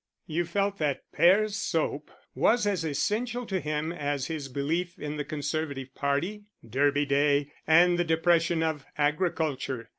You 0.25 0.45
felt 0.45 0.79
that 0.79 1.03
Pear's 1.13 1.55
Soap 1.55 2.09
was 2.33 2.65
as 2.65 2.83
essential 2.83 3.45
to 3.45 3.59
him 3.59 3.91
as 3.91 4.25
his 4.25 4.47
belief 4.49 4.97
in 4.97 5.17
the 5.17 5.23
Conservative 5.23 5.93
Party, 5.93 6.45
Derby 6.67 7.05
Day, 7.05 7.51
and 7.67 7.99
the 7.99 8.03
Depression 8.03 8.63
of 8.63 8.83
Agriculture. 8.97 9.89